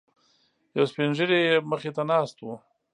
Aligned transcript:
یو 0.77 0.85
سپینږیری 0.91 1.39
یې 1.47 1.55
مخې 1.69 1.91
ته 1.95 2.03
ناست 2.11 2.37
و. 2.41 2.47